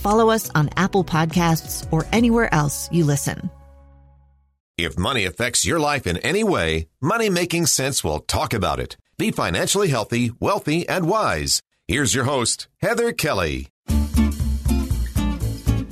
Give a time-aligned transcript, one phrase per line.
[0.00, 3.50] follow us on Apple Podcasts, or anywhere else you listen.
[4.78, 8.96] If money affects your life in any way, Money Making Sense will talk about it.
[9.18, 11.60] Be financially healthy, wealthy, and wise.
[11.86, 13.68] Here's your host, Heather Kelly.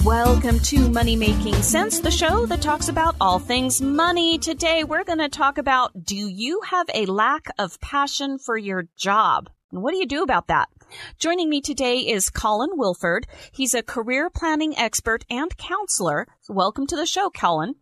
[0.04, 4.38] Welcome to Money Making Sense, the show that talks about all things money.
[4.38, 8.88] Today we're going to talk about do you have a lack of passion for your
[8.96, 9.50] job?
[9.70, 10.70] And what do you do about that?
[11.18, 13.26] Joining me today is Colin Wilford.
[13.52, 16.26] He's a career planning expert and counselor.
[16.48, 17.74] Welcome to the show, Colin.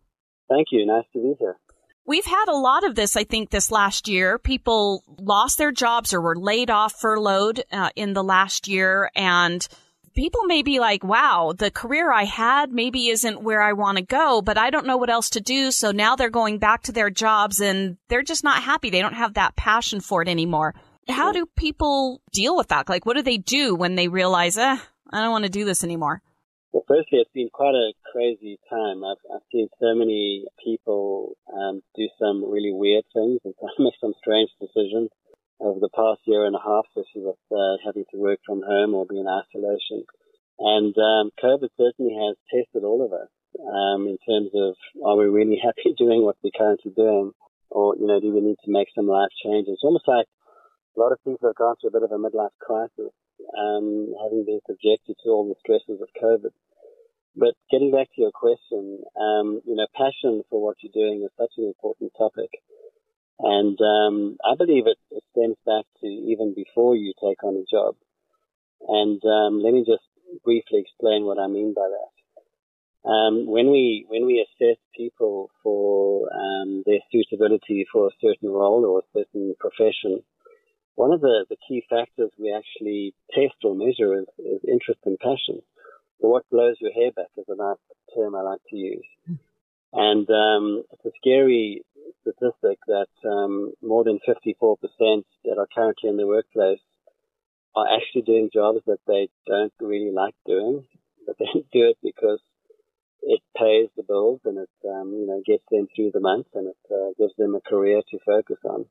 [0.49, 0.85] Thank you.
[0.85, 1.57] Nice to be here.
[2.05, 4.39] We've had a lot of this, I think, this last year.
[4.39, 9.11] People lost their jobs or were laid off, furloughed uh, in the last year.
[9.13, 9.67] And
[10.15, 14.03] people may be like, wow, the career I had maybe isn't where I want to
[14.03, 15.69] go, but I don't know what else to do.
[15.69, 18.89] So now they're going back to their jobs and they're just not happy.
[18.89, 20.75] They don't have that passion for it anymore.
[21.09, 22.89] How do people deal with that?
[22.89, 24.77] Like, what do they do when they realize, eh,
[25.11, 26.21] I don't want to do this anymore?
[26.73, 29.03] Well, firstly, it's been quite a crazy time.
[29.03, 34.13] I've, I've seen so many people um, do some really weird things and make some
[34.19, 35.09] strange decisions
[35.59, 38.93] over the past year and a half, especially with uh, having to work from home
[38.93, 40.03] or be in isolation.
[40.59, 43.29] And um, COVID certainly has tested all of us
[43.59, 47.31] um, in terms of are we really happy doing what we're currently doing,
[47.69, 49.73] or you know, do we need to make some life changes?
[49.73, 50.25] It's almost like
[50.97, 53.13] a lot of people have gone through a bit of a midlife crisis,
[53.53, 56.51] um, having been subjected to all the stresses of COVID.
[57.35, 61.29] But getting back to your question, um, you know, passion for what you're doing is
[61.37, 62.49] such an important topic.
[63.39, 67.65] And um, I believe it, it stems back to even before you take on a
[67.69, 67.95] job.
[68.87, 70.01] And um, let me just
[70.43, 72.13] briefly explain what I mean by that.
[73.07, 78.83] Um, when we when we assess people for um, their suitability for a certain role
[78.83, 80.23] or a certain profession,
[80.97, 85.19] one of the, the key factors we actually test or measure is, is interest and
[85.19, 85.61] passion.
[86.19, 87.77] So what blows your hair back is a nice
[88.15, 89.05] term I like to use.
[89.93, 91.83] And um, it's a scary
[92.21, 94.77] statistic that um, more than 54%
[95.45, 96.81] that are currently in the workplace
[97.75, 100.83] are actually doing jobs that they don't really like doing,
[101.27, 102.39] but they do it because
[103.21, 106.67] it pays the bills and it um, you know gets them through the month and
[106.67, 108.85] it uh, gives them a career to focus on.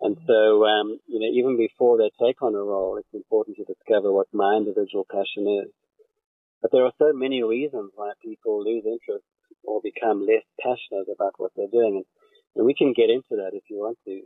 [0.00, 3.64] And so, um, you know, even before they take on a role, it's important to
[3.64, 5.72] discover what my individual passion is.
[6.60, 9.24] But there are so many reasons why people lose interest
[9.64, 11.96] or become less passionate about what they're doing.
[11.96, 12.04] And,
[12.56, 14.20] and we can get into that if you want to.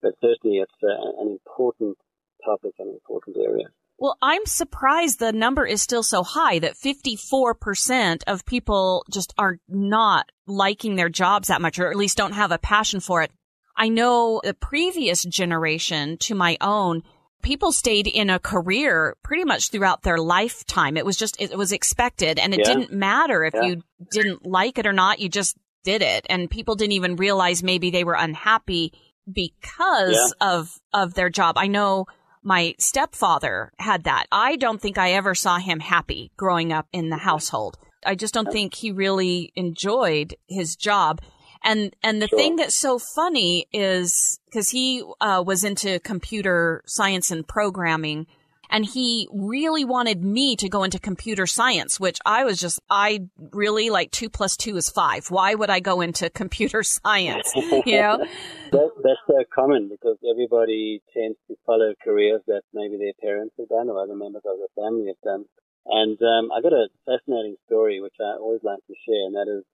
[0.00, 1.96] But certainly it's uh, an important
[2.44, 3.68] topic, an important area.
[3.98, 9.58] Well, I'm surprised the number is still so high that 54% of people just are
[9.68, 13.30] not liking their jobs that much, or at least don't have a passion for it.
[13.76, 17.02] I know the previous generation to my own,
[17.42, 20.96] people stayed in a career pretty much throughout their lifetime.
[20.96, 22.66] It was just, it was expected and it yeah.
[22.66, 23.62] didn't matter if yeah.
[23.62, 25.18] you didn't like it or not.
[25.18, 26.26] You just did it.
[26.30, 28.92] And people didn't even realize maybe they were unhappy
[29.30, 30.48] because yeah.
[30.52, 31.58] of, of their job.
[31.58, 32.06] I know
[32.42, 34.26] my stepfather had that.
[34.30, 37.78] I don't think I ever saw him happy growing up in the household.
[38.06, 41.20] I just don't think he really enjoyed his job.
[41.64, 42.38] And and the sure.
[42.38, 48.26] thing that's so funny is because he uh, was into computer science and programming,
[48.70, 53.20] and he really wanted me to go into computer science, which I was just I
[53.52, 55.30] really like two plus two is five.
[55.30, 57.50] Why would I go into computer science?
[57.54, 58.18] You know,
[58.72, 63.70] that, that's so common because everybody tends to follow careers that maybe their parents have
[63.70, 65.46] done or other members of the family have done.
[65.86, 69.48] And um, I got a fascinating story which I always like to share, and that
[69.48, 69.64] is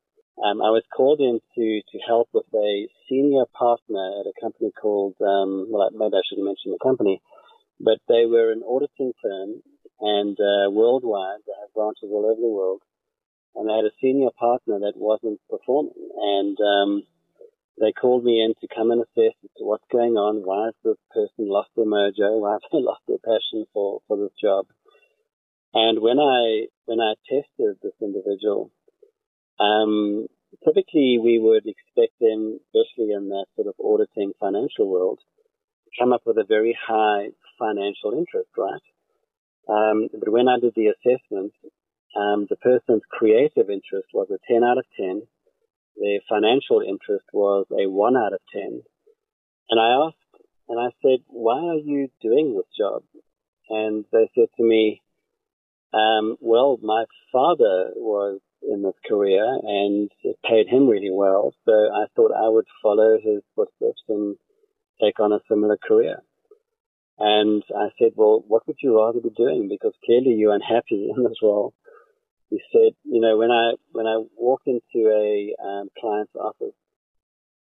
[0.45, 4.71] um, I was called in to, to help with a senior partner at a company
[4.81, 7.21] called, um, well, maybe I shouldn't mention the company,
[7.79, 9.63] but they were an auditing firm
[10.01, 12.81] and uh, worldwide, they have branches all over the world.
[13.55, 17.03] and they had a senior partner that wasn't performing, and um,
[17.79, 20.41] they called me in to come and assess what's going on.
[20.45, 22.41] Why has this person lost their mojo?
[22.41, 24.67] Why have they lost their passion for for this job?
[25.75, 28.71] And when I when I tested this individual,
[29.61, 30.27] um,
[30.65, 35.21] typically we would expect them, especially in that sort of auditing financial world,
[35.85, 37.29] to come up with a very high
[37.59, 38.83] financial interest, right?
[39.69, 41.53] Um, but when I did the assessment,
[42.17, 45.23] um, the person's creative interest was a 10 out of 10.
[45.97, 48.83] Their financial interest was a 1 out of 10.
[49.71, 50.17] And I asked,
[50.69, 53.03] and I said, why are you doing this job?
[53.69, 55.03] And they said to me,
[55.93, 61.55] um, well, my father was in this career and it paid him really well.
[61.65, 64.37] So I thought I would follow his footsteps and
[65.01, 66.23] take on a similar career.
[67.19, 69.69] And I said, well, what would you rather be doing?
[69.69, 71.75] Because clearly you're unhappy in this role.
[72.49, 76.75] He said, you know, when I, when I walk into a um, client's office,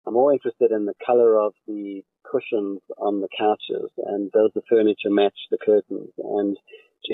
[0.07, 4.61] I'm more interested in the color of the cushions on the couches and does the
[4.69, 6.57] furniture match the curtains and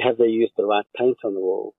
[0.04, 1.74] have they used the right paint on the wall?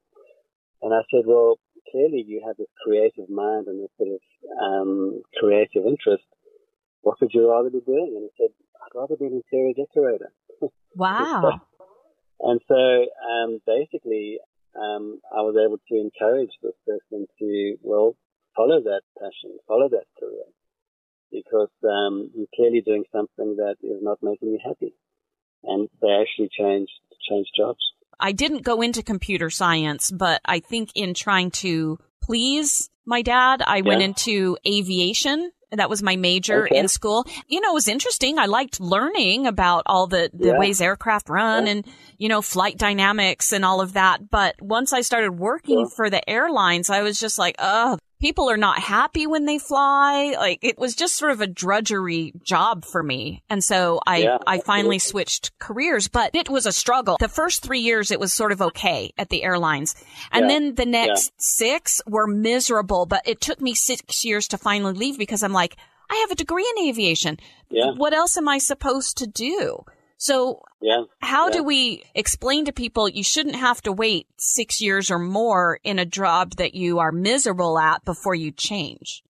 [0.82, 1.58] And I said, well,
[1.90, 4.20] clearly you have this creative mind and this sort of
[4.62, 6.24] um, creative interest.
[7.02, 8.14] What would you rather be doing?
[8.16, 8.50] And he said,
[8.82, 10.32] I'd rather be an interior decorator.
[10.96, 11.60] Wow.
[12.40, 14.38] and so um, basically,
[14.74, 18.16] um, I was able to encourage this person to, well,
[18.56, 20.48] follow that passion, follow that career,
[21.30, 24.94] because um, you're clearly doing something that is not making you happy.
[25.64, 26.92] And they actually changed
[27.28, 27.84] changed jobs.
[28.18, 33.62] I didn't go into computer science, but I think in trying to please my dad,
[33.64, 33.82] I yeah.
[33.82, 35.52] went into aviation.
[35.72, 36.78] That was my major okay.
[36.78, 37.26] in school.
[37.48, 38.38] You know, it was interesting.
[38.38, 40.58] I liked learning about all the, the yeah.
[40.58, 41.72] ways aircraft run yeah.
[41.72, 41.86] and,
[42.18, 44.30] you know, flight dynamics and all of that.
[44.30, 48.56] But once I started working for the airlines, I was just like, oh, people are
[48.56, 50.34] not happy when they fly.
[50.38, 53.42] Like it was just sort of a drudgery job for me.
[53.48, 57.16] And so I, yeah, I finally switched careers, but it was a struggle.
[57.20, 59.94] The first three years, it was sort of okay at the airlines.
[60.32, 61.34] And yeah, then the next yeah.
[61.38, 65.76] six were miserable, but it took me six years to finally leave because I'm like,
[66.08, 67.38] I have a degree in aviation.
[67.96, 69.84] What else am I supposed to do?
[70.18, 71.54] So yeah, how yeah.
[71.54, 75.98] do we explain to people you shouldn't have to wait six years or more in
[75.98, 79.22] a job that you are miserable at before you change?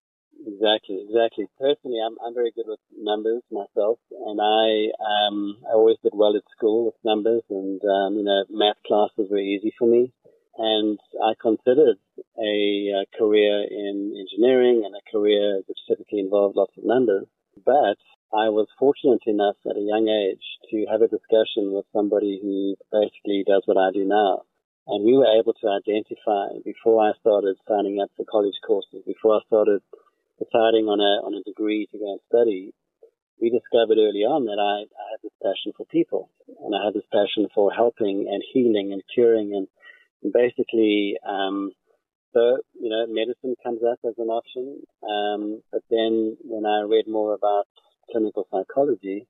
[0.47, 1.47] Exactly, exactly.
[1.59, 6.37] Personally, I'm, I'm very good with numbers myself, and I um, I always did well
[6.37, 10.13] at school with numbers, and um, you know, math classes were easy for me.
[10.59, 11.99] And I considered
[12.39, 17.27] a, a career in engineering and a career which typically involved lots of numbers.
[17.67, 17.99] But
[18.31, 22.79] I was fortunate enough at a young age to have a discussion with somebody who
[22.95, 24.47] basically does what I do now.
[24.87, 29.35] And we were able to identify before I started signing up for college courses, before
[29.35, 29.83] I started
[30.39, 32.71] deciding on a, on a degree to go and study,
[33.43, 36.31] we discovered early on that I, I had this passion for people
[36.63, 39.67] and I had this passion for helping and healing and curing and,
[40.23, 41.73] and basically, um,
[42.37, 44.83] so, you know, medicine comes up as an option.
[45.01, 47.65] Um, but then when I read more about
[48.13, 49.27] clinical psychology,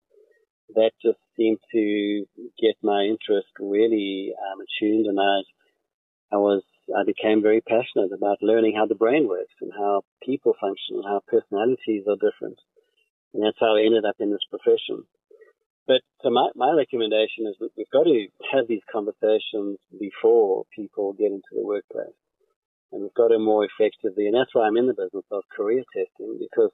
[0.74, 2.26] that just seemed to
[2.60, 8.42] get my interest really um, attuned, and I, I was, I became very passionate about
[8.42, 12.58] learning how the brain works and how people function and how personalities are different,
[13.32, 15.06] and that's how I ended up in this profession.
[15.86, 21.12] But so my, my recommendation is that we've got to have these conversations before people
[21.12, 22.18] get into the workplace.
[22.92, 25.82] And we've got to more effectively, and that's why I'm in the business of career
[25.92, 26.70] testing, because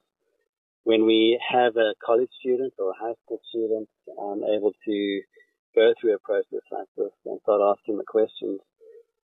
[0.83, 3.89] when we have a college student or a high school student
[4.19, 5.21] um, able to
[5.75, 8.59] go through a process like this and start asking the questions,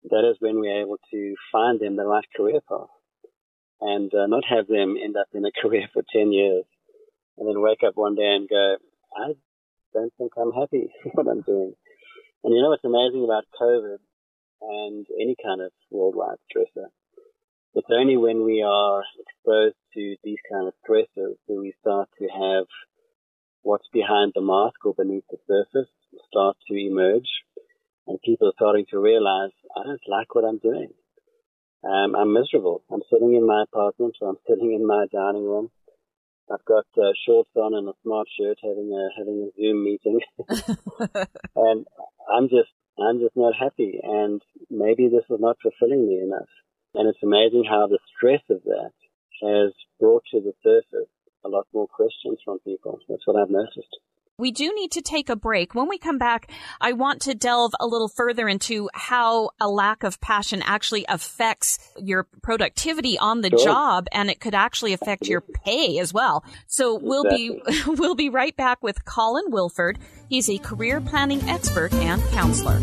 [0.10, 2.92] that is when we're able to find them the right career path
[3.82, 6.66] and uh, not have them end up in a career for 10 years
[7.38, 8.78] and then wake up one day and go,
[9.16, 9.34] I
[9.94, 11.74] don't think I'm happy with what I'm doing.
[12.44, 13.98] And you know what's amazing about COVID
[14.70, 16.88] and any kind of worldwide stressor
[17.76, 22.28] it's only when we are exposed to these kind of stresses do we start to
[22.28, 22.66] have
[23.64, 25.90] what's behind the mask or beneath the surface
[26.28, 27.30] start to emerge.
[28.06, 30.90] And people are starting to realize, I don't like what I'm doing.
[31.84, 32.84] Um, I'm miserable.
[32.92, 35.72] I'm sitting in my apartment or I'm sitting in my dining room.
[36.52, 40.20] I've got uh, shorts on and a smart shirt having a, having a Zoom meeting.
[41.56, 41.88] and
[42.30, 44.00] I'm just, I'm just not happy.
[44.02, 46.50] And maybe this is not fulfilling me enough.
[46.94, 48.94] And it's amazing how the stress of that
[49.42, 51.10] has brought to the surface
[51.44, 53.00] a lot more questions from people.
[53.10, 53.98] That's what I've noticed.
[54.40, 55.76] We do need to take a break.
[55.76, 56.50] When we come back,
[56.82, 61.78] I want to delve a little further into how a lack of passion actually affects
[62.00, 63.64] your productivity on the sure.
[63.64, 66.44] job and it could actually affect your pay as well.
[66.66, 70.00] So we'll be we'll be right back with Colin Wilford.
[70.30, 72.80] He's a career planning expert and counselor.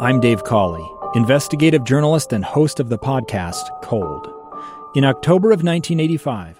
[0.00, 4.34] I'm Dave Cawley, investigative journalist and host of the podcast Cold.
[4.96, 6.59] In October of 1985,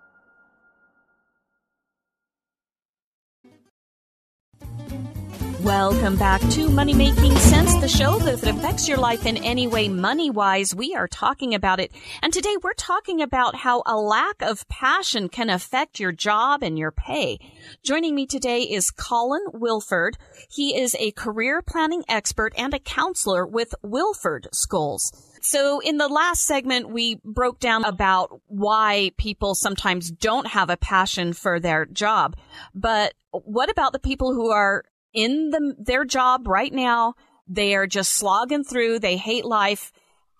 [5.63, 9.37] Welcome back to Money Making Sense, the show that if it affects your life in
[9.37, 10.73] any way money wise.
[10.73, 11.91] We are talking about it.
[12.23, 16.79] And today we're talking about how a lack of passion can affect your job and
[16.79, 17.37] your pay.
[17.83, 20.17] Joining me today is Colin Wilford.
[20.49, 25.11] He is a career planning expert and a counselor with Wilford Schools.
[25.43, 30.77] So in the last segment, we broke down about why people sometimes don't have a
[30.77, 32.35] passion for their job.
[32.73, 37.15] But what about the people who are in the, their job right now.
[37.47, 38.99] They are just slogging through.
[38.99, 39.91] They hate life.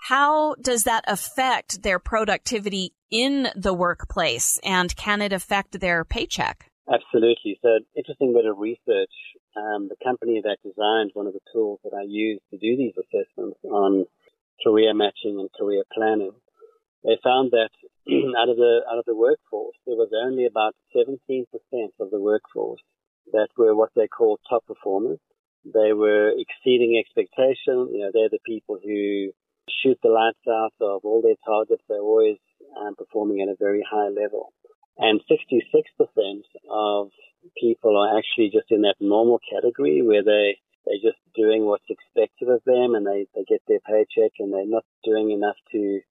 [0.08, 4.60] How does that affect their productivity in the workplace?
[4.64, 6.72] And can it affect their paycheck?
[6.92, 7.60] Absolutely.
[7.62, 9.14] So, interesting bit of research.
[9.56, 12.94] Um, the company that designed one of the tools that I use to do these
[12.98, 14.06] assessments on
[14.66, 16.32] career matching and career planning,
[17.04, 17.70] they found that
[18.40, 21.46] out of the out of the workforce, there was only about 17%
[22.00, 22.82] of the workforce
[23.34, 25.20] that were what they call top performers.
[25.66, 27.90] They were exceeding expectation.
[27.94, 29.32] You know, they're the people who
[29.82, 31.84] shoot the lights out of all their targets.
[31.88, 32.38] They're always
[32.80, 34.54] um, performing at a very high level.
[34.98, 37.10] And 66% of
[37.58, 42.50] people are actually just in that normal category where they, they're just doing what's expected
[42.50, 46.02] of them and they, they get their paycheck and they're not doing enough to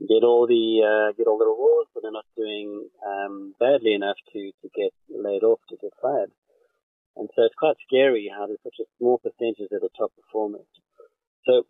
[0.00, 4.16] get all the uh, get all the rewards, but they're not doing um, badly enough
[4.32, 6.30] to, to get laid off, to get fired.
[7.16, 10.68] And so it's quite scary how there's such a small percentage of the top performers.
[11.48, 11.64] So,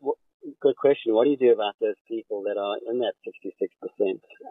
[0.60, 1.14] good question.
[1.14, 3.70] What do you do about those people that are in that 66%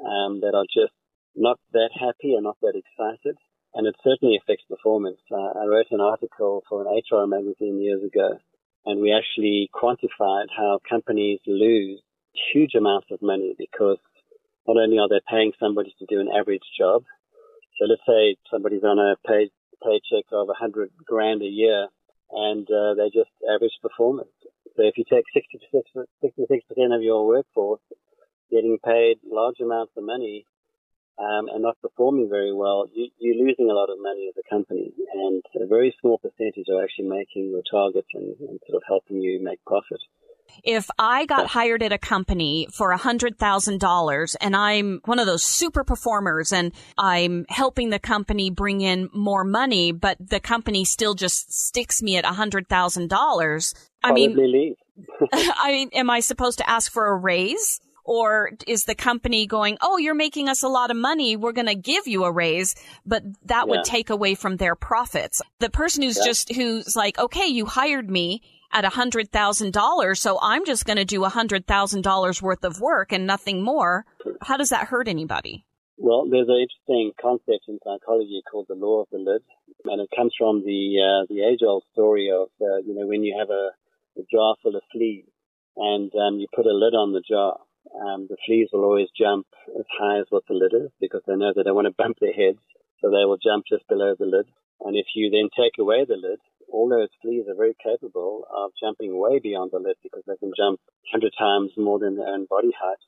[0.07, 0.93] um, that are just
[1.35, 3.35] not that happy and not that excited?
[3.73, 5.19] And it certainly affects performance.
[5.29, 8.39] Uh, I wrote an article for an HR magazine years ago,
[8.85, 11.99] and we actually quantified how companies lose
[12.53, 13.97] huge amounts of money because
[14.67, 17.03] not only are they paying somebody to do an average job,
[17.77, 19.51] so let's say somebody's on a paid
[19.83, 21.87] paycheck of a hundred grand a year,
[22.31, 24.31] and uh, they're just average performers.
[24.75, 25.71] So if you take 66
[26.67, 27.81] percent of your workforce
[28.51, 30.45] getting paid large amounts of money
[31.17, 34.49] um, and not performing very well, you, you're losing a lot of money as a
[34.49, 38.83] company, and a very small percentage are actually making your targets and, and sort of
[38.87, 40.01] helping you make profit.
[40.63, 45.19] If I got hired at a company for a hundred thousand dollars and I'm one
[45.19, 50.39] of those super performers and I'm helping the company bring in more money, but the
[50.39, 53.73] company still just sticks me at a hundred thousand dollars.
[54.03, 54.75] I mean,
[55.33, 57.79] I mean, am I supposed to ask for a raise?
[58.07, 61.35] Or is the company going, oh, you're making us a lot of money.
[61.35, 63.71] We're going to give you a raise, but that yeah.
[63.71, 65.41] would take away from their profits.
[65.59, 66.25] The person who's yeah.
[66.25, 71.21] just, who's like, okay, you hired me at $100,000, so I'm just going to do
[71.21, 74.05] $100,000 worth of work and nothing more.
[74.41, 75.65] How does that hurt anybody?
[75.97, 79.41] Well, there's an interesting concept in psychology called the law of the lid,
[79.85, 83.33] and it comes from the uh, the age-old story of uh, you know when you
[83.39, 83.71] have a,
[84.19, 85.23] a jar full of fleas
[85.77, 87.59] and um, you put a lid on the jar,
[87.95, 89.47] um, the fleas will always jump
[89.79, 92.33] as high as what the lid is because they know they want to bump their
[92.33, 92.59] heads,
[92.99, 94.47] so they will jump just below the lid.
[94.81, 96.39] And if you then take away the lid,
[96.71, 100.51] all those fleas are very capable of jumping way beyond the lid because they can
[100.57, 100.79] jump
[101.11, 103.01] 100 times more than their own body height.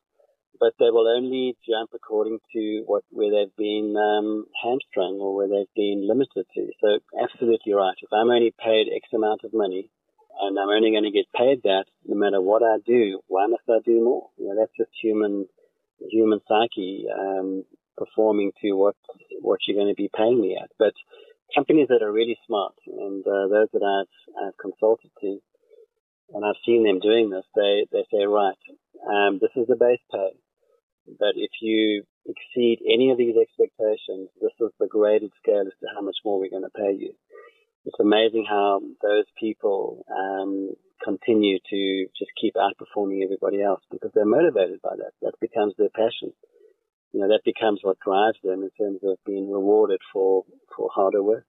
[0.60, 5.48] But they will only jump according to what where they've been um, hamstrung or where
[5.48, 6.72] they've been limited to.
[6.82, 7.94] So absolutely right.
[8.02, 9.92] If I'm only paid X amount of money
[10.42, 13.22] and I'm only going to get paid that no matter what I do.
[13.28, 14.30] Why must I do more?
[14.38, 15.48] You know, that's just human,
[16.10, 17.66] human psyche, um,
[17.98, 18.96] performing to what,
[19.42, 20.70] what you're going to be paying me at.
[20.78, 20.94] But
[21.56, 25.39] companies that are really smart and, uh, those that I've, I've consulted to,
[26.34, 28.60] and I've seen them doing this, they, they say, right,
[29.08, 30.32] um, this is the base pay.
[31.08, 35.88] But if you exceed any of these expectations, this is the graded scale as to
[35.96, 37.13] how much more we're going to pay you
[37.88, 40.72] it's amazing how those people um,
[41.04, 45.12] continue to just keep outperforming everybody else because they're motivated by that.
[45.22, 46.34] That becomes their passion.
[47.14, 50.44] You know, that becomes what drives them in terms of being rewarded for,
[50.76, 51.46] for harder work.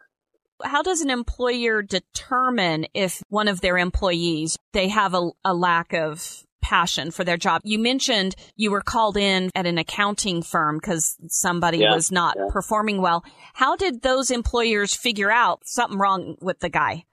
[0.62, 5.92] How does an employer determine if one of their employees, they have a, a lack
[5.92, 7.62] of passion for their job.
[7.64, 12.36] You mentioned you were called in at an accounting firm because somebody yeah, was not
[12.38, 12.46] yeah.
[12.50, 13.24] performing well.
[13.54, 17.04] How did those employers figure out something wrong with the guy?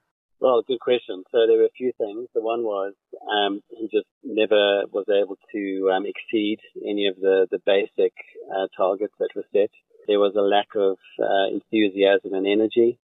[0.45, 1.23] Well, good question.
[1.31, 2.29] So there were a few things.
[2.35, 2.93] The one was
[3.33, 8.13] um, he just never was able to um, exceed any of the the basic
[8.53, 9.71] uh, targets that were set.
[10.07, 12.99] There was a lack of uh, enthusiasm and energy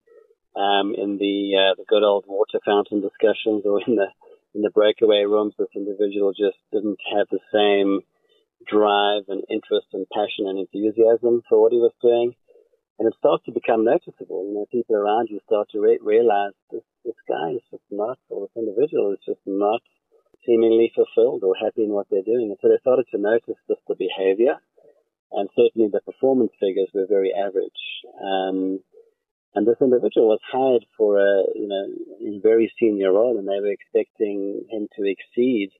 [0.55, 4.13] um, in the uh, the good old water fountain discussions or in the
[4.53, 8.01] in the breakaway rooms, this individual just didn't have the same
[8.69, 12.35] drive and interest and passion and enthusiasm for what he was doing.
[13.01, 14.45] And it starts to become noticeable.
[14.45, 18.19] You know, people around you start to re- realize this, this guy is just not,
[18.29, 19.81] or this individual is just not
[20.45, 22.53] seemingly fulfilled or happy in what they're doing.
[22.53, 24.53] And so they started to notice just the behavior.
[25.33, 27.81] And certainly the performance figures were very average.
[28.21, 28.85] Um,
[29.57, 33.73] and this individual was hired for a, you know, very senior role and they were
[33.73, 35.73] expecting him to exceed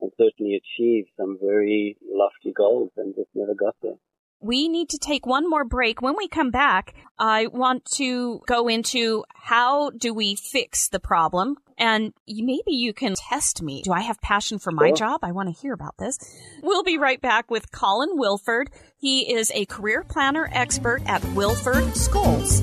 [0.00, 4.00] and certainly achieve some very lofty goals and just never got there.
[4.44, 6.02] We need to take one more break.
[6.02, 11.56] When we come back, I want to go into how do we fix the problem?
[11.78, 13.80] And maybe you can test me.
[13.82, 14.96] Do I have passion for my Sure.
[14.96, 15.20] job?
[15.22, 16.18] I want to hear about this.
[16.62, 18.70] We'll be right back with Colin Wilford.
[18.98, 22.60] He is a career planner expert at Wilford Schools.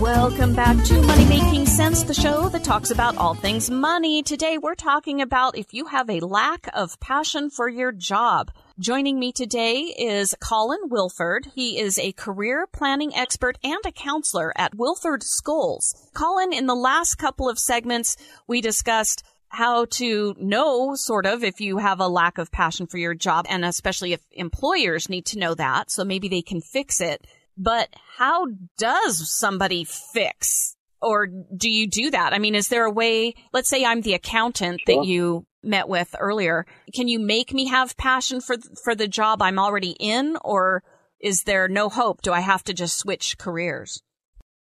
[0.00, 4.24] Welcome back to Money Making Sense, the show that talks about all things money.
[4.24, 8.50] Today we're talking about if you have a lack of passion for your job.
[8.76, 11.46] Joining me today is Colin Wilford.
[11.54, 15.94] He is a career planning expert and a counselor at Wilford Schools.
[16.12, 18.16] Colin, in the last couple of segments,
[18.48, 22.98] we discussed how to know sort of if you have a lack of passion for
[22.98, 27.00] your job and especially if employers need to know that so maybe they can fix
[27.00, 27.24] it.
[27.56, 28.46] But how
[28.78, 32.32] does somebody fix or do you do that?
[32.32, 34.96] I mean, is there a way, let's say I'm the accountant Sure.
[35.02, 36.66] that you met with earlier.
[36.94, 40.82] Can you make me have passion for for the job I'm already in or
[41.20, 42.22] is there no hope?
[42.22, 44.02] Do I have to just switch careers?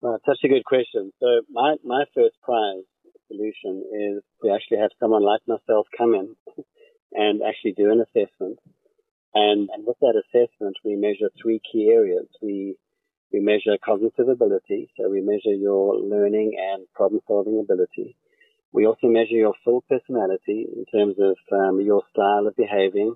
[0.00, 1.12] Well, such a good question.
[1.18, 2.84] So my, my first prize
[3.28, 6.36] solution is to actually have someone like myself come in
[7.12, 8.58] and actually do an assessment.
[9.34, 12.26] And, and with that assessment, we measure three key areas.
[12.40, 12.76] We,
[13.32, 14.90] we measure cognitive ability.
[14.96, 18.16] So we measure your learning and problem solving ability.
[18.72, 23.14] We also measure your full personality in terms of um, your style of behaving,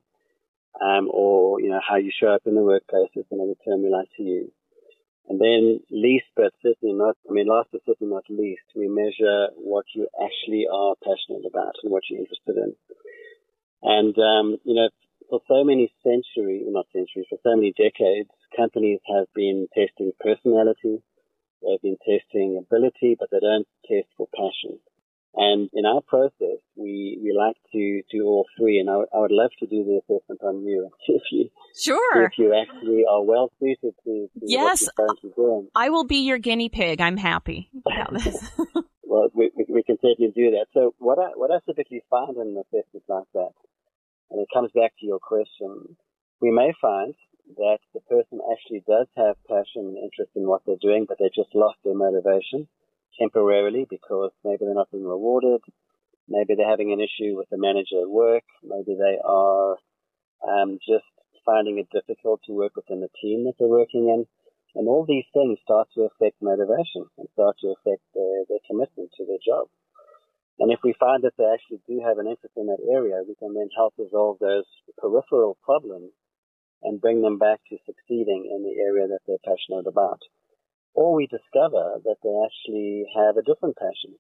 [0.81, 3.91] um, or you know how you show up in the workplace is another term we
[3.91, 4.53] like to use.
[5.29, 9.49] And then least but certainly not, I mean last but certainly not least, we measure
[9.57, 12.75] what you actually are passionate about and what you're interested in.
[13.83, 14.89] And, um, you know,
[15.29, 21.03] for so many centuries, not centuries, for so many decades, companies have been testing personality,
[21.63, 24.79] they've been testing ability, but they don't test for passion.
[25.35, 28.81] And in our process, we, we like to do all three.
[28.81, 32.25] And I, I would love to do the assessment on you if you, Sure.
[32.25, 34.83] if you actually are well suited to, to Yes.
[34.83, 35.69] what you're currently doing.
[35.77, 37.01] I will be your guinea pig.
[37.01, 38.51] I'm happy about this.
[39.11, 40.67] Well, we, we, we can certainly do that.
[40.75, 43.53] So what I, what I typically find in an assessment like that,
[44.31, 45.97] and it comes back to your question,
[46.41, 47.15] we may find
[47.57, 51.31] that the person actually does have passion and interest in what they're doing, but they
[51.35, 52.69] just lost their motivation
[53.19, 55.61] temporarily because maybe they're not being rewarded,
[56.29, 59.77] maybe they're having an issue with the manager at work, maybe they are
[60.47, 61.09] um, just
[61.45, 64.27] finding it difficult to work within the team that they're working in.
[64.75, 69.11] And all these things start to affect motivation and start to affect their, their commitment
[69.17, 69.67] to their job.
[70.59, 73.37] And if we find that they actually do have an interest in that area, we
[73.39, 74.67] can then help resolve those
[74.99, 76.11] peripheral problems
[76.83, 80.19] and bring them back to succeeding in the area that they're passionate about.
[80.95, 84.19] Or we discover that they actually have a different passion.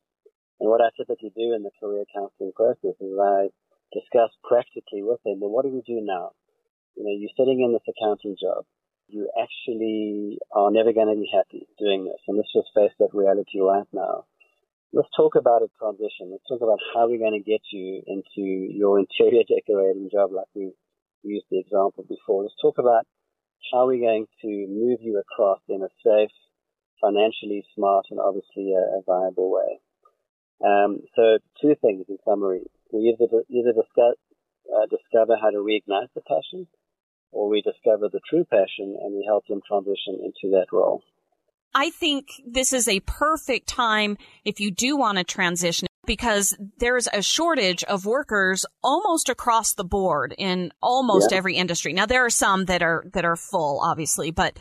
[0.61, 3.51] And what I typically do in the career counseling process is I
[3.91, 6.39] discuss practically with them, well, what do we do now?
[6.95, 8.67] You know, you're sitting in this accounting job.
[9.09, 12.21] you actually are never going to be happy doing this.
[12.29, 14.25] And let's just face that reality right now.
[14.91, 16.33] Let's talk about a transition.
[16.33, 18.41] Let's talk about how we're going to get you into
[18.73, 20.73] your interior decorating job like we
[21.23, 22.43] used the example before.
[22.43, 23.05] Let's talk about
[23.71, 26.33] how we're going to move you across in a safe,
[27.03, 29.77] financially smart, and obviously a, a viable way.
[30.65, 32.65] Um, so two things in summary.
[32.91, 34.17] We either, either discuss,
[34.73, 36.67] uh, discover how to reignite the passion
[37.31, 41.03] or we discover the true passion and we help them transition into that role.
[41.75, 47.07] I think this is a perfect time if you do want to transition because there's
[47.13, 51.37] a shortage of workers almost across the board in almost yeah.
[51.37, 51.93] every industry.
[51.93, 54.59] Now there are some that are that are full obviously, but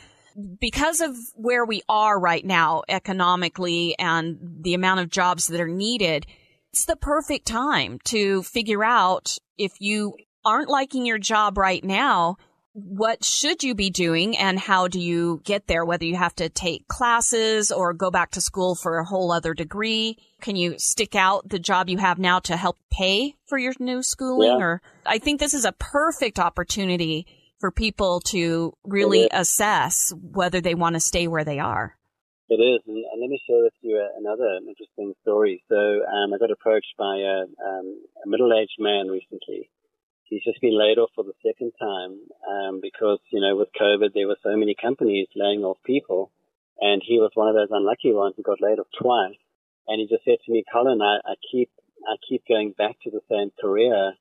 [0.59, 5.67] because of where we are right now economically and the amount of jobs that are
[5.67, 6.25] needed,
[6.73, 10.15] it's the perfect time to figure out if you
[10.45, 12.37] aren't liking your job right now,
[12.79, 15.83] what should you be doing and how do you get there?
[15.83, 19.55] Whether you have to take classes or go back to school for a whole other
[19.55, 20.19] degree.
[20.41, 24.03] Can you stick out the job you have now to help pay for your new
[24.03, 24.59] schooling?
[24.59, 24.63] Yeah.
[24.63, 27.25] Or I think this is a perfect opportunity
[27.59, 31.95] for people to really assess whether they want to stay where they are.
[32.47, 35.63] It is, and, and let me share with you another interesting story.
[35.67, 39.71] So um, I got approached by a, um, a middle-aged man recently
[40.29, 44.13] he's just been laid off for the second time um, because you know with COVID
[44.13, 46.31] there were so many companies laying off people,
[46.79, 49.39] and he was one of those unlucky ones who got laid off twice.
[49.87, 51.69] And he just said to me, Colin, I, I keep
[52.07, 54.13] I keep going back to the same career,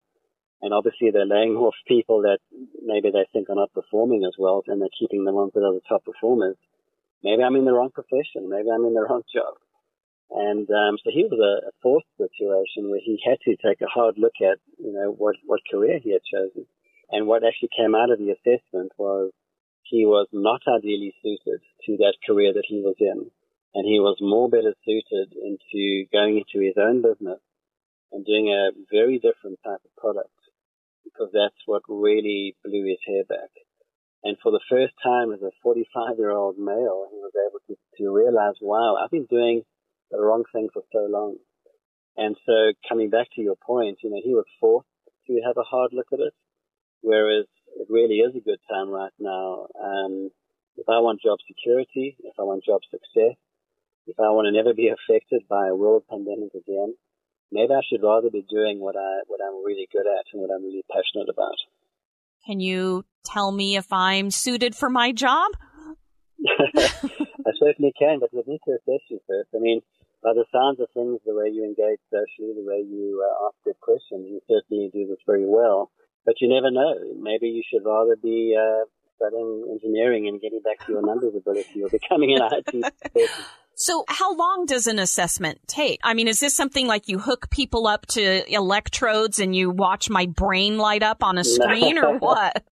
[0.62, 2.38] and obviously they're laying off people that
[2.82, 5.74] maybe they think are not performing as well, and they're keeping the ones that are
[5.74, 6.56] the top performers.
[7.22, 8.48] Maybe I'm in the wrong profession.
[8.48, 9.58] Maybe I'm in the wrong job.
[10.30, 13.92] And um, so he was a, a forced situation where he had to take a
[13.92, 16.66] hard look at, you know, what, what career he had chosen.
[17.10, 19.30] And what actually came out of the assessment was
[19.82, 23.30] he was not ideally suited to that career that he was in.
[23.74, 27.38] And he was more better suited into going into his own business
[28.10, 30.34] and doing a very different type of product
[31.04, 33.52] because that's what really blew his hair back.
[34.24, 37.76] And for the first time as a 45 year old male, he was able to,
[37.98, 39.62] to realize, wow, I've been doing
[40.10, 41.36] the wrong thing for so long.
[42.16, 44.88] And so coming back to your point, you know, he was forced
[45.26, 46.32] to have a hard look at it,
[47.02, 49.66] whereas it really is a good time right now.
[49.78, 50.30] Um,
[50.76, 53.36] if I want job security, if I want job success,
[54.06, 56.94] if I want to never be affected by a world pandemic again,
[57.50, 60.50] maybe I should rather be doing what I what I'm really good at and what
[60.54, 61.56] I'm really passionate about.
[62.46, 65.50] Can you tell me if I'm suited for my job?
[66.46, 69.48] I certainly can, but we need to assess you first.
[69.54, 69.80] I mean,
[70.26, 73.54] by the sounds of things, the way you engage socially, the way you uh, ask
[73.62, 75.92] good questions, you certainly do this very well.
[76.24, 76.98] But you never know.
[77.14, 81.80] Maybe you should rather be uh, studying engineering and getting back to your numbers ability
[81.80, 83.28] or becoming an IT person.
[83.78, 86.00] So how long does an assessment take?
[86.02, 90.08] I mean, is this something like you hook people up to electrodes and you watch
[90.08, 92.64] my brain light up on a screen or what?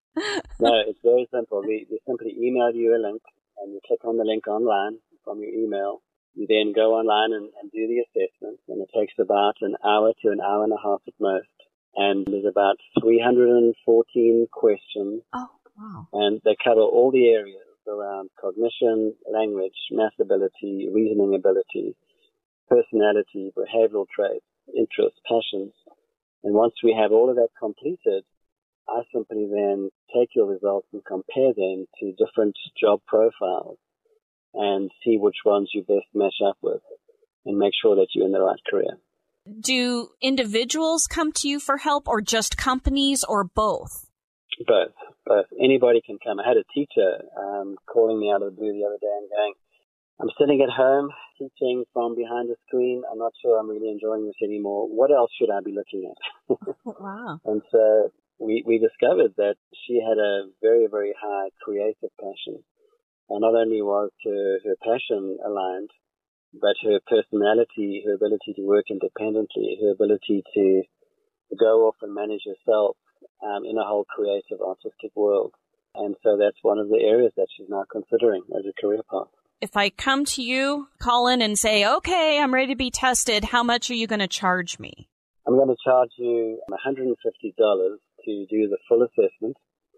[0.59, 1.61] no, it's very simple.
[1.61, 3.21] We, we simply email you a link
[3.59, 6.01] and you click on the link online from your email
[6.35, 10.13] you then go online and, and do the assessment, and it takes about an hour
[10.21, 11.47] to an hour and a half at most.
[11.95, 15.23] And there's about 314 questions.
[15.33, 16.07] Oh, wow.
[16.11, 21.95] And they cover all the areas around cognition, language, math ability, reasoning ability,
[22.69, 24.45] personality, behavioral traits,
[24.75, 25.73] interests, passions.
[26.43, 28.25] And once we have all of that completed,
[28.89, 33.77] I simply then take your results and compare them to different job profiles
[34.55, 36.81] and see which ones you best match up with
[37.45, 38.97] and make sure that you're in the right career.
[39.59, 44.09] Do individuals come to you for help or just companies or both?
[44.65, 44.95] Both.
[45.25, 45.45] Both.
[45.61, 46.39] Anybody can come.
[46.39, 49.29] I had a teacher um, calling me out of the blue the other day and
[49.29, 49.53] going,
[50.19, 53.03] I'm sitting at home teaching from behind a screen.
[53.11, 54.87] I'm not sure I'm really enjoying this anymore.
[54.87, 56.57] What else should I be looking at?
[56.85, 57.39] wow.
[57.45, 62.63] And so we, we discovered that she had a very, very high creative passion.
[63.29, 65.89] And not only was her, her passion aligned,
[66.53, 70.83] but her personality, her ability to work independently, her ability to
[71.59, 72.97] go off and manage herself
[73.43, 75.53] um, in a whole creative, artistic world.
[75.95, 79.27] And so that's one of the areas that she's now considering as a career path.
[79.61, 83.63] If I come to you, Colin, and say, okay, I'm ready to be tested, how
[83.63, 85.07] much are you going to charge me?
[85.47, 87.15] I'm going to charge you $150
[88.25, 89.57] to do the full assessment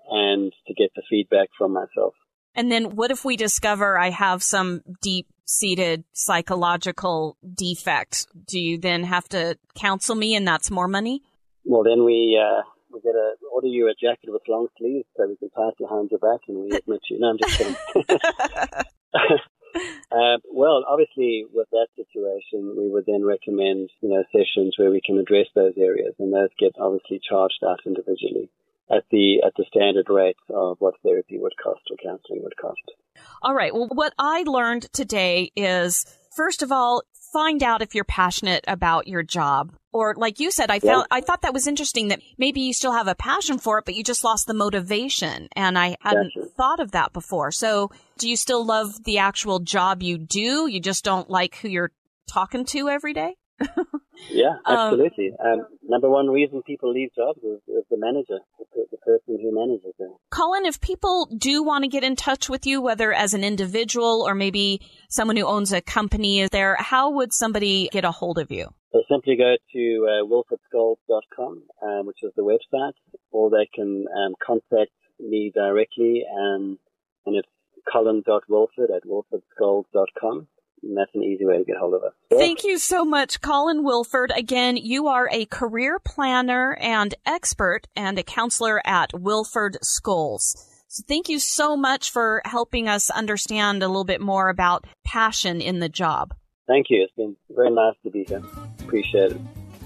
[0.09, 2.13] and to get the feedback from myself.
[2.57, 8.25] And then what if we discover I have some deep seated psychological defect?
[8.47, 11.21] Do you then have to counsel me and that's more money?
[11.65, 15.27] Well, then we, uh, we'll get a order you a jacket with long sleeves so
[15.27, 17.19] we can tie behind your back and we admit you.
[17.19, 17.75] No, I'm just kidding.
[20.11, 25.01] uh, well, obviously, with that situation, we would then recommend you know sessions where we
[25.05, 28.49] can address those areas, and those get obviously charged out individually
[28.91, 32.81] at the at the standard rate of what therapy would cost or counseling would cost.
[33.41, 33.73] All right.
[33.73, 39.07] Well, what I learned today is first of all, find out if you're passionate about
[39.07, 39.73] your job.
[39.91, 42.93] Or like you said, I found, I thought that was interesting that maybe you still
[42.93, 45.47] have a passion for it, but you just lost the motivation.
[45.55, 46.49] And I hadn't Gotcha.
[46.55, 47.51] thought of that before.
[47.51, 50.67] So do you still love the actual job you do?
[50.67, 51.91] You just don't like who you're
[52.27, 53.35] talking to every day?
[54.29, 55.31] Yeah, Um, absolutely.
[55.43, 58.39] Um, number one reason people leave jobs is, is the manager,
[58.73, 60.15] the, the person who manages them.
[60.31, 64.25] Colin, if people do want to get in touch with you, whether as an individual
[64.27, 68.37] or maybe someone who owns a company is there, how would somebody get a hold
[68.37, 68.67] of you?
[68.91, 72.93] So simply go to uh, wilfordschools.com, um, which is the website,
[73.31, 76.79] or they can um, contact me directly, um,
[77.25, 77.47] and it's
[77.91, 80.47] colin.wilford at wilfordschools.com.
[80.83, 82.13] And that's an easy way to get hold of us.
[82.29, 84.31] Thank you so much, Colin Wilford.
[84.35, 90.55] Again, you are a career planner and expert and a counselor at Wilford Schools.
[90.87, 95.59] So thank you so much for helping us understand a little bit more about passion
[95.61, 96.33] in the job.
[96.67, 97.03] Thank you.
[97.03, 98.41] It's been very nice to be here.
[98.79, 99.41] Appreciate it.